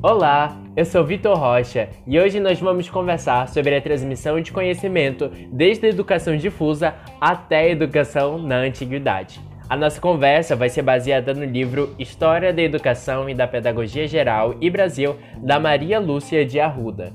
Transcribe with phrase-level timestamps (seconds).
[0.00, 5.28] Olá, eu sou Vitor Rocha e hoje nós vamos conversar sobre a transmissão de conhecimento
[5.52, 9.40] desde a educação difusa até a educação na antiguidade.
[9.68, 14.54] A nossa conversa vai ser baseada no livro História da Educação e da Pedagogia Geral
[14.60, 17.12] e Brasil, da Maria Lúcia de Arruda.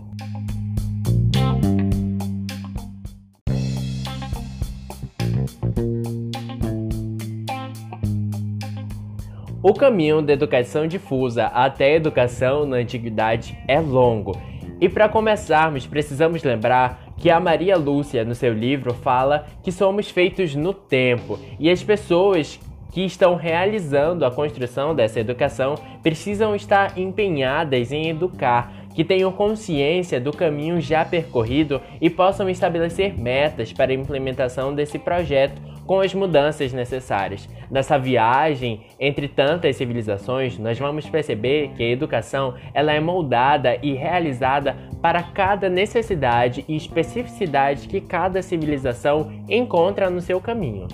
[9.63, 14.37] O caminho da educação difusa até a educação na antiguidade é longo.
[14.81, 20.09] E para começarmos, precisamos lembrar que a Maria Lúcia, no seu livro, fala que somos
[20.09, 22.59] feitos no tempo e as pessoas
[22.91, 30.19] que estão realizando a construção dessa educação precisam estar empenhadas em educar, que tenham consciência
[30.19, 36.13] do caminho já percorrido e possam estabelecer metas para a implementação desse projeto com as
[36.13, 37.47] mudanças necessárias.
[37.69, 43.93] Nessa viagem entre tantas civilizações, nós vamos perceber que a educação ela é moldada e
[43.93, 50.87] realizada para cada necessidade e especificidade que cada civilização encontra no seu caminho.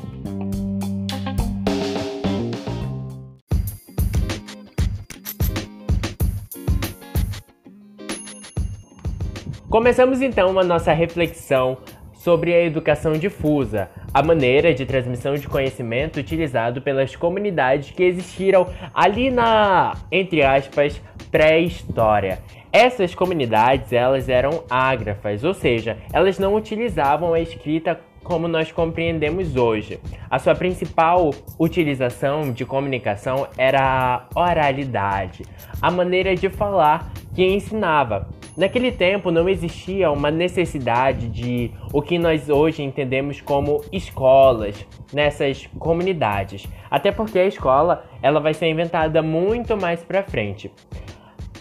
[9.70, 11.78] Começamos então a nossa reflexão
[12.20, 18.68] sobre a educação difusa, a maneira de transmissão de conhecimento utilizado pelas comunidades que existiram
[18.94, 22.40] ali na, entre aspas, pré-história.
[22.74, 29.56] Essas comunidades, elas eram ágrafas, ou seja, elas não utilizavam a escrita como nós compreendemos
[29.56, 29.98] hoje.
[30.30, 35.46] A sua principal utilização de comunicação era a oralidade,
[35.82, 38.28] a maneira de falar que ensinava.
[38.58, 45.66] Naquele tempo não existia uma necessidade de o que nós hoje entendemos como escolas nessas
[45.80, 50.70] comunidades, até porque a escola ela vai ser inventada muito mais para frente.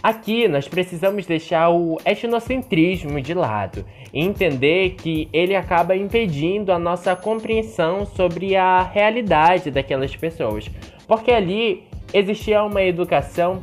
[0.02, 6.78] Aqui nós precisamos deixar o etnocentrismo de lado e entender que ele acaba impedindo a
[6.78, 10.68] nossa compreensão sobre a realidade daquelas pessoas,
[11.06, 13.62] porque ali existia uma educação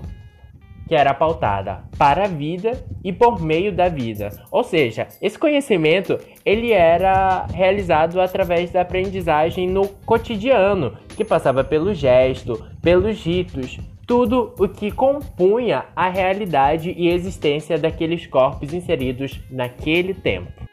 [0.87, 4.29] que era pautada para a vida e por meio da vida.
[4.51, 11.93] Ou seja, esse conhecimento ele era realizado através da aprendizagem no cotidiano, que passava pelo
[11.93, 20.13] gesto, pelos ritos, tudo o que compunha a realidade e existência daqueles corpos inseridos naquele
[20.13, 20.64] tempo.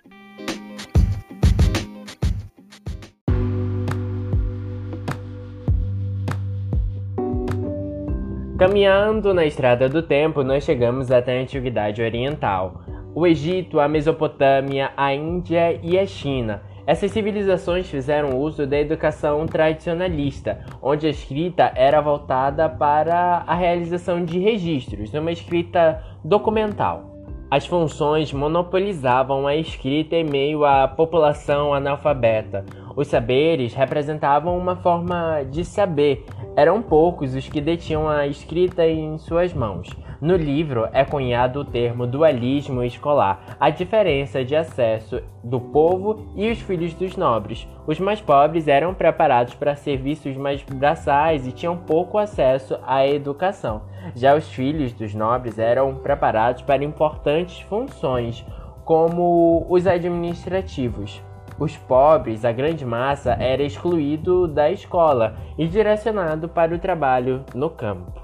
[8.63, 12.81] Caminhando na estrada do tempo, nós chegamos até a Antiguidade Oriental,
[13.13, 16.63] o Egito, a Mesopotâmia, a Índia e a China.
[16.87, 24.25] Essas civilizações fizeram uso da educação tradicionalista, onde a escrita era voltada para a realização
[24.25, 27.11] de registros, uma escrita documental.
[27.51, 32.65] As funções monopolizavam a escrita em meio à população analfabeta.
[32.95, 39.17] Os saberes representavam uma forma de saber, eram poucos os que detinham a escrita em
[39.19, 39.89] suas mãos.
[40.21, 46.51] No livro é cunhado o termo dualismo escolar, a diferença de acesso do povo e
[46.51, 47.67] os filhos dos nobres.
[47.87, 53.83] Os mais pobres eram preparados para serviços mais braçais e tinham pouco acesso à educação.
[54.15, 58.45] Já os filhos dos nobres eram preparados para importantes funções,
[58.85, 61.23] como os administrativos.
[61.63, 67.71] Os pobres, a grande massa, era excluído da escola e direcionado para o trabalho no
[67.71, 68.21] campo.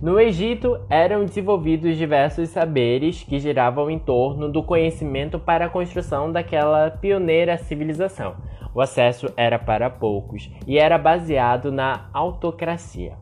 [0.00, 6.32] No Egito eram desenvolvidos diversos saberes que giravam em torno do conhecimento para a construção
[6.32, 8.36] daquela pioneira civilização.
[8.74, 13.12] O acesso era para poucos e era baseado na autocracia.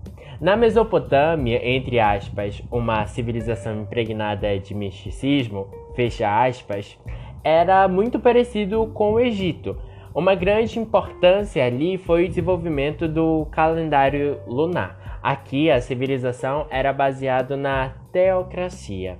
[0.40, 6.98] Na Mesopotâmia, entre aspas, uma civilização impregnada de misticismo, fecha aspas,
[7.44, 9.76] era muito parecido com o Egito.
[10.14, 15.20] Uma grande importância ali foi o desenvolvimento do calendário lunar.
[15.22, 19.18] Aqui a civilização era baseada na teocracia.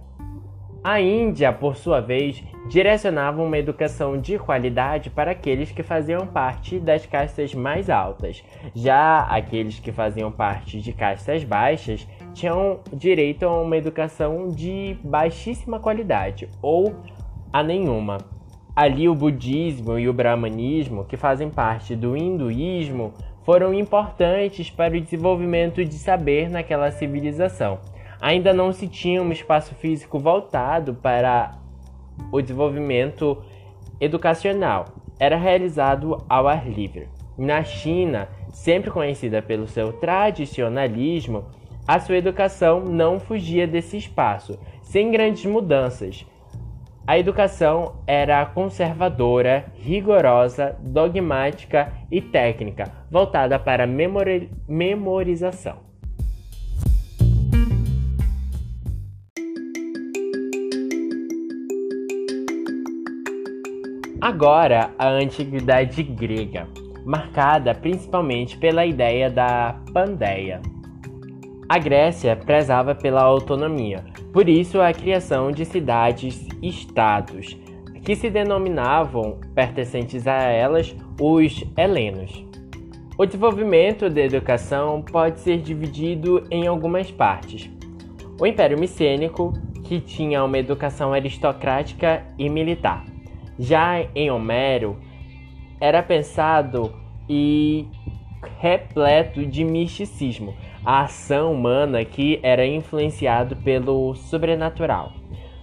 [0.83, 6.79] A Índia, por sua vez, direcionava uma educação de qualidade para aqueles que faziam parte
[6.79, 8.43] das castas mais altas.
[8.75, 15.79] Já aqueles que faziam parte de castas baixas tinham direito a uma educação de baixíssima
[15.79, 16.95] qualidade ou
[17.53, 18.17] a nenhuma.
[18.75, 23.13] Ali o budismo e o brahmanismo, que fazem parte do hinduísmo,
[23.43, 27.79] foram importantes para o desenvolvimento de saber naquela civilização
[28.21, 31.53] ainda não se tinha um espaço físico voltado para
[32.31, 33.43] o desenvolvimento
[34.01, 34.87] educacional
[35.19, 37.09] era realizado ao ar livre.
[37.37, 41.47] Na China, sempre conhecida pelo seu tradicionalismo,
[41.87, 46.27] a sua educação não fugia desse espaço, sem grandes mudanças.
[47.07, 55.90] A educação era conservadora, rigorosa, dogmática e técnica, voltada para memori memorização.
[64.21, 66.69] Agora, a antiguidade grega,
[67.07, 70.61] marcada principalmente pela ideia da pandeia.
[71.67, 77.57] A Grécia prezava pela autonomia, por isso a criação de cidades-estados,
[78.05, 82.45] que se denominavam, pertencentes a elas, os helenos.
[83.17, 87.71] O desenvolvimento da educação pode ser dividido em algumas partes.
[88.39, 93.10] O Império Micênico, que tinha uma educação aristocrática e militar.
[93.63, 94.97] Já em Homero,
[95.79, 96.95] era pensado
[97.29, 97.87] e
[98.59, 105.13] repleto de misticismo, a ação humana que era influenciado pelo sobrenatural.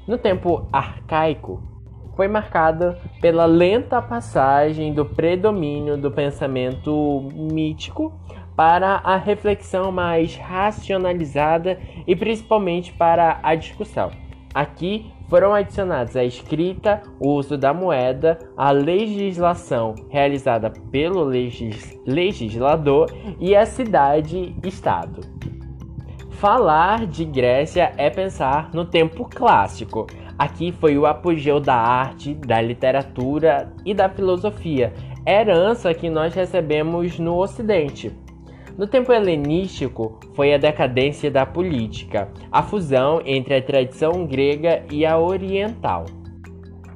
[0.07, 1.59] No tempo arcaico,
[2.15, 8.13] foi marcada pela lenta passagem do predomínio do pensamento mítico
[8.55, 14.11] para a reflexão mais racionalizada e principalmente para a discussão.
[14.53, 23.12] Aqui foram adicionados a escrita, o uso da moeda, a legislação realizada pelo legis legislador
[23.39, 25.21] e a cidade-estado.
[26.31, 30.07] Falar de Grécia é pensar no tempo clássico.
[30.38, 34.94] Aqui foi o apogeu da arte, da literatura e da filosofia,
[35.25, 38.15] herança que nós recebemos no Ocidente.
[38.77, 45.03] No tempo helenístico, foi a decadência da política, a fusão entre a tradição grega e
[45.03, 46.06] a oriental.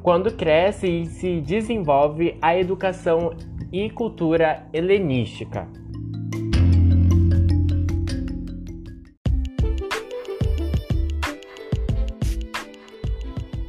[0.04, 3.33] Quando cresce e se desenvolve a educação
[3.74, 5.68] e cultura helenística.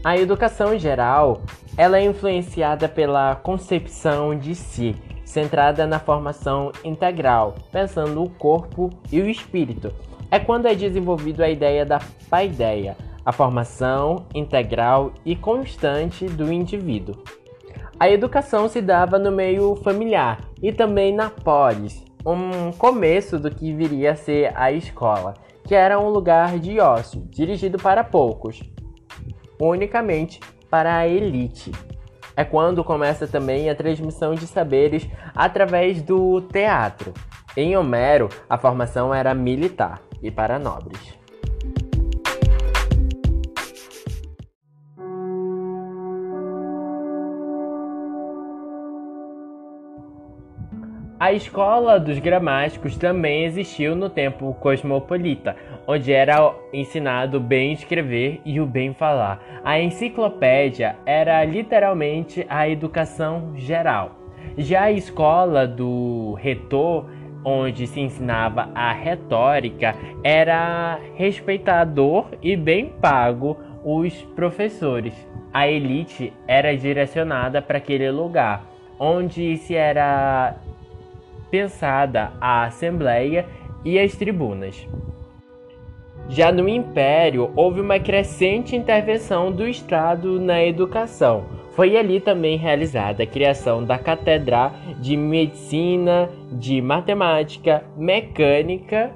[0.05, 1.41] A educação em geral,
[1.79, 4.95] ela é influenciada pela concepção de si,
[5.25, 9.93] centrada na formação integral, pensando o corpo e o espírito.
[10.31, 17.23] É quando é desenvolvido a ideia da paideia, a formação integral e constante do indivíduo.
[17.99, 23.73] A educação se dava no meio familiar e também na polis, um começo do que
[23.73, 25.35] viria a ser a escola,
[25.65, 28.61] que era um lugar de ócio, dirigido para poucos,
[29.61, 31.71] unicamente para a elite
[32.37, 37.13] é quando começa também a transmissão de saberes através do teatro.
[37.57, 41.23] Em Homero, a formação era militar e para nobres.
[51.23, 55.55] A escola dos gramáticos também existiu no tempo cosmopolita,
[55.87, 59.43] onde era ensinado o bem escrever e o bem falar.
[59.65, 64.17] A enciclopédia era literalmente a educação geral.
[64.57, 67.07] Já a escola do retor,
[67.45, 75.15] onde se ensinava a retórica, era respeitador e bem pago os professores.
[75.53, 78.65] A elite era direcionada para aquele lugar,
[78.99, 80.55] onde se era
[81.51, 83.45] pensada a Assembleia
[83.85, 84.87] e as tribunas.
[86.29, 91.45] Já no Império, houve uma crescente intervenção do Estado na educação.
[91.73, 99.13] Foi ali também realizada a criação da Cátedra de Medicina, de Matemática, Mecânica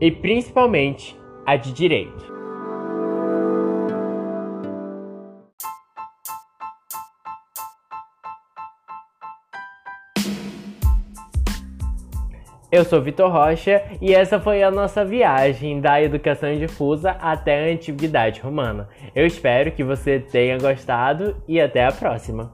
[0.00, 2.39] e principalmente a de Direito.
[12.72, 17.72] Eu sou Vitor Rocha e essa foi a nossa viagem da educação difusa até a
[17.72, 18.88] antiguidade romana.
[19.12, 22.52] Eu espero que você tenha gostado e até a próxima.